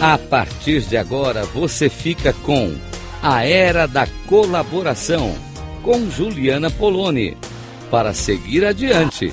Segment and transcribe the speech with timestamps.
[0.00, 2.76] A partir de agora você fica com
[3.22, 5.34] A Era da Colaboração
[5.82, 7.34] com Juliana Poloni
[7.90, 9.32] para seguir adiante.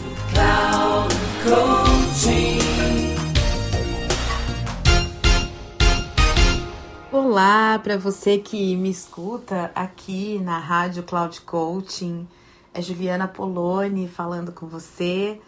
[7.12, 12.26] Olá para você que me escuta aqui na Rádio Cloud Coaching.
[12.74, 15.42] É Juliana Poloni falando com você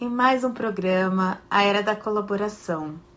[0.00, 3.09] em mais um programa A Era da Colaboração.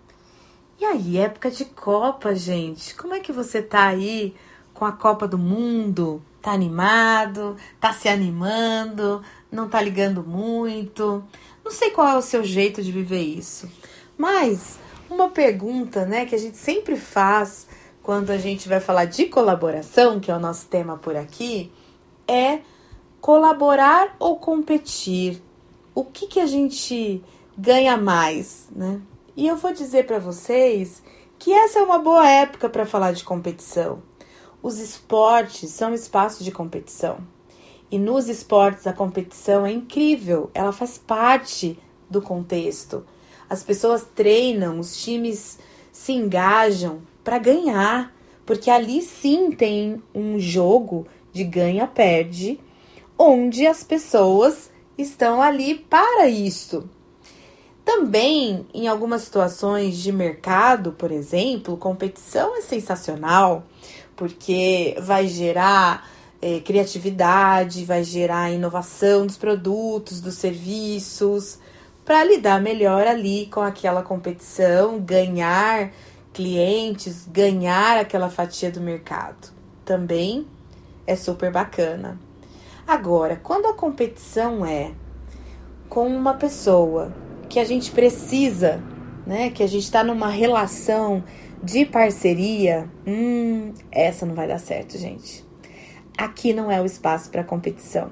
[0.83, 2.93] E aí, época de Copa, gente.
[2.93, 4.35] Como é que você tá aí
[4.73, 6.21] com a Copa do Mundo?
[6.41, 7.55] Tá animado?
[7.79, 9.23] Tá se animando?
[9.49, 11.23] Não tá ligando muito?
[11.63, 13.71] Não sei qual é o seu jeito de viver isso.
[14.17, 14.77] Mas
[15.09, 17.65] uma pergunta, né, que a gente sempre faz
[18.03, 21.71] quando a gente vai falar de colaboração, que é o nosso tema por aqui,
[22.27, 22.59] é
[23.21, 25.41] colaborar ou competir?
[25.95, 27.23] O que que a gente
[27.57, 28.99] ganha mais, né?
[29.35, 31.01] E eu vou dizer para vocês
[31.39, 34.03] que essa é uma boa época para falar de competição.
[34.61, 37.17] Os esportes são espaços de competição.
[37.89, 43.03] E nos esportes a competição é incrível, ela faz parte do contexto.
[43.49, 45.57] As pessoas treinam, os times
[45.91, 52.59] se engajam para ganhar, porque ali sim tem um jogo de ganha-perde,
[53.17, 56.87] onde as pessoas estão ali para isso.
[57.83, 63.63] Também, em algumas situações de mercado, por exemplo, competição é sensacional,
[64.15, 66.07] porque vai gerar
[66.41, 71.59] é, criatividade, vai gerar inovação dos produtos, dos serviços,
[72.05, 75.91] para lidar melhor ali com aquela competição, ganhar
[76.33, 79.51] clientes, ganhar aquela fatia do mercado.
[79.85, 80.47] Também
[81.05, 82.19] é super bacana.
[82.87, 84.91] Agora, quando a competição é
[85.87, 87.13] com uma pessoa
[87.53, 88.81] que a gente precisa,
[89.27, 89.51] né?
[89.51, 91.23] Que a gente está numa relação
[91.61, 95.45] de parceria, hum, essa não vai dar certo, gente.
[96.17, 98.09] Aqui não é o espaço para competição.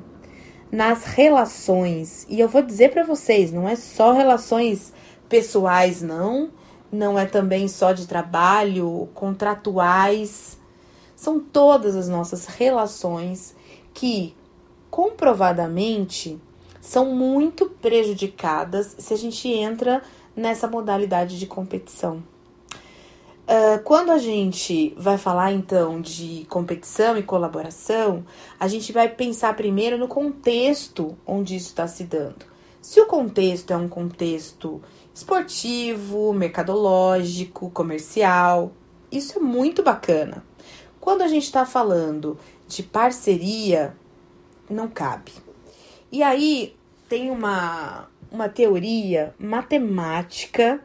[0.72, 4.94] Nas relações, e eu vou dizer para vocês, não é só relações
[5.28, 6.52] pessoais, não,
[6.92, 10.60] não é também só de trabalho, contratuais,
[11.16, 13.56] são todas as nossas relações
[13.92, 14.36] que
[14.92, 16.40] comprovadamente
[16.82, 20.02] são muito prejudicadas se a gente entra
[20.36, 22.24] nessa modalidade de competição.
[23.44, 28.26] Uh, quando a gente vai falar então de competição e colaboração,
[28.60, 32.46] a gente vai pensar primeiro no contexto onde isso está se dando.
[32.82, 34.82] Se o contexto é um contexto
[35.14, 38.72] esportivo, mercadológico, comercial,
[39.12, 40.44] isso é muito bacana.
[41.00, 42.38] Quando a gente está falando
[42.68, 43.96] de parceria,
[44.70, 45.34] não cabe.
[46.12, 46.76] E aí
[47.08, 50.84] tem uma, uma teoria matemática,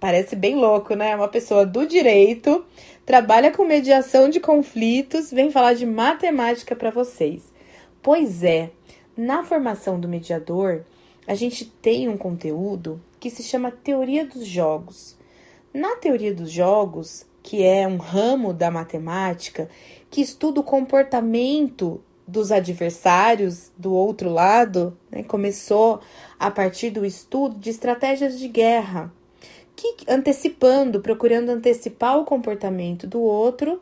[0.00, 1.14] parece bem louco, né?
[1.14, 2.64] Uma pessoa do direito
[3.04, 7.52] trabalha com mediação de conflitos, vem falar de matemática para vocês.
[8.00, 8.70] Pois é,
[9.16, 10.84] na formação do mediador,
[11.26, 15.16] a gente tem um conteúdo que se chama teoria dos jogos.
[15.72, 19.68] Na teoria dos jogos, que é um ramo da matemática
[20.10, 26.00] que estuda o comportamento dos adversários do outro lado né, começou
[26.38, 29.12] a partir do estudo de estratégias de guerra,
[29.74, 33.80] que antecipando, procurando antecipar o comportamento do outro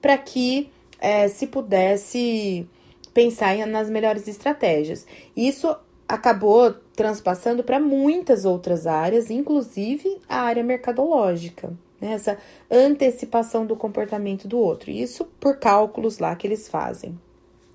[0.00, 2.68] para que é, se pudesse
[3.12, 5.06] pensar nas melhores estratégias.
[5.36, 5.74] Isso
[6.08, 11.72] acabou transpassando para muitas outras áreas, inclusive a área mercadológica.
[12.00, 12.36] Né, essa
[12.68, 14.90] antecipação do comportamento do outro.
[14.90, 17.16] Isso por cálculos lá que eles fazem.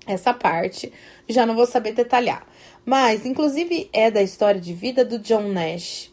[0.08, 0.90] Essa parte
[1.28, 2.46] já não vou saber detalhar.
[2.84, 6.10] Mas, inclusive, é da história de vida do John Nash,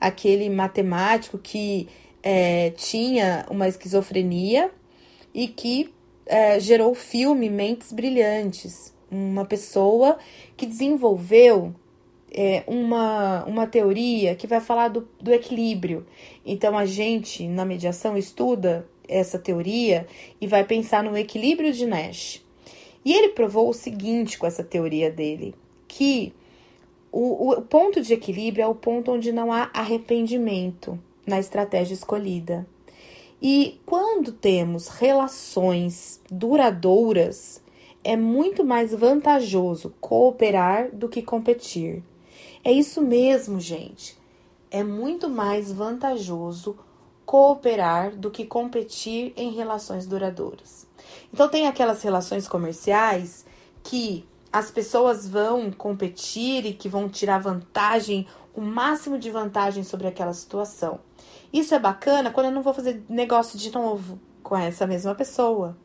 [0.00, 1.88] aquele matemático que
[2.20, 4.68] é, tinha uma esquizofrenia
[5.32, 5.94] e que
[6.26, 8.92] é, gerou o filme Mentes Brilhantes.
[9.08, 10.18] Uma pessoa
[10.56, 11.72] que desenvolveu
[12.32, 16.04] é, uma, uma teoria que vai falar do, do equilíbrio.
[16.44, 20.04] Então, a gente, na mediação, estuda essa teoria
[20.40, 22.44] e vai pensar no equilíbrio de Nash.
[23.06, 25.54] E ele provou o seguinte com essa teoria dele:
[25.86, 26.34] que
[27.12, 32.66] o, o ponto de equilíbrio é o ponto onde não há arrependimento na estratégia escolhida.
[33.40, 37.62] E quando temos relações duradouras,
[38.02, 42.02] é muito mais vantajoso cooperar do que competir.
[42.64, 44.18] É isso mesmo, gente.
[44.68, 46.76] É muito mais vantajoso
[47.26, 50.86] cooperar do que competir em relações duradouras.
[51.34, 53.44] Então, tem aquelas relações comerciais
[53.82, 60.06] que as pessoas vão competir e que vão tirar vantagem, o máximo de vantagem sobre
[60.06, 61.00] aquela situação.
[61.52, 65.76] Isso é bacana quando eu não vou fazer negócio de novo com essa mesma pessoa.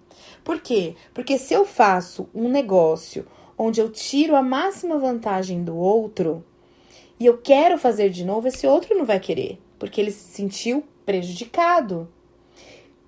[0.43, 0.95] Por quê?
[1.13, 3.25] Porque se eu faço um negócio
[3.57, 6.43] onde eu tiro a máxima vantagem do outro
[7.19, 10.83] e eu quero fazer de novo, esse outro não vai querer, porque ele se sentiu
[11.05, 12.07] prejudicado.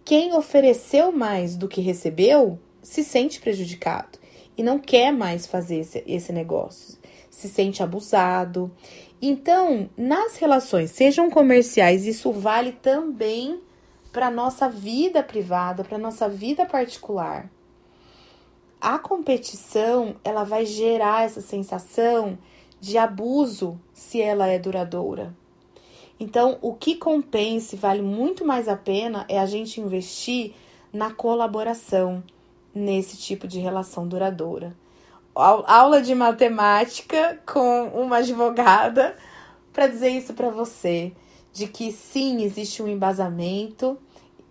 [0.06, 4.20] Quem ofereceu mais do que recebeu se sente prejudicado
[4.58, 6.98] e não quer mais fazer esse, esse negócio,
[7.30, 8.72] se sente abusado.
[9.22, 13.62] Então, nas relações, sejam comerciais, isso vale também
[14.12, 17.50] para nossa vida privada, para nossa vida particular.
[18.80, 22.38] A competição, ela vai gerar essa sensação
[22.80, 25.34] de abuso se ela é duradoura.
[26.20, 30.54] Então, o que compensa e vale muito mais a pena é a gente investir
[30.92, 32.24] na colaboração
[32.74, 34.76] nesse tipo de relação duradoura.
[35.36, 39.16] Aula de matemática com uma advogada
[39.72, 41.12] para dizer isso para você,
[41.52, 43.98] de que sim, existe um embasamento,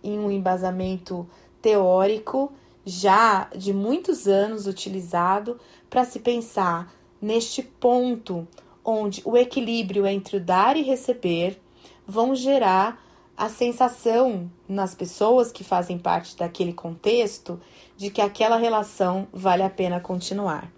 [0.03, 1.27] e um embasamento
[1.61, 2.51] teórico
[2.85, 5.57] já de muitos anos utilizado
[5.89, 8.45] para se pensar neste ponto
[8.83, 11.59] onde o equilíbrio entre o dar e receber
[12.05, 13.01] vão gerar
[13.35, 17.59] a sensação nas pessoas que fazem parte daquele contexto
[17.97, 20.71] de que aquela relação vale a pena continuar.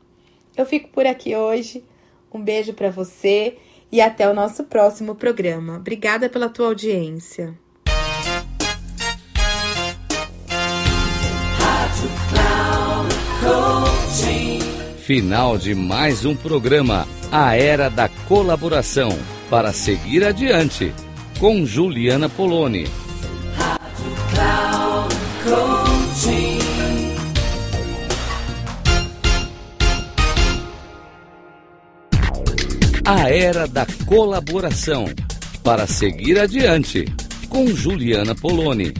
[0.56, 1.84] Eu fico por aqui hoje.
[2.34, 3.58] Um beijo para você
[3.92, 5.78] e até o nosso próximo programa.
[5.78, 7.58] Obrigada pela tua audiência.
[15.06, 19.10] Final de mais um programa, A Era da Colaboração,
[19.50, 20.94] para seguir adiante,
[21.38, 22.88] com Juliana Poloni.
[33.04, 35.06] A Era da Colaboração,
[35.62, 37.04] para seguir adiante,
[37.50, 38.94] com Juliana Poloni.